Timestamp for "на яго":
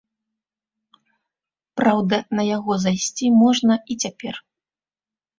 2.39-2.77